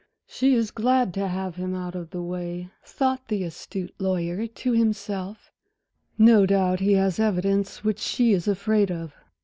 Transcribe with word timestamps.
"She 0.25 0.55
is 0.55 0.71
glad 0.71 1.13
to 1.13 1.27
have 1.27 1.57
him 1.57 1.75
out 1.75 1.93
of 1.93 2.09
the 2.09 2.23
way," 2.23 2.71
thought 2.83 3.27
the 3.27 3.43
astute 3.43 3.93
lawyer 4.01 4.47
to 4.47 4.71
himself. 4.71 5.51
"No 6.17 6.47
doubt 6.47 6.79
he 6.79 6.93
has 6.93 7.19
evidence 7.19 7.83
which 7.83 7.99
she 7.99 8.33
is 8.33 8.47
afraid 8.47 8.89
of. 8.89 9.13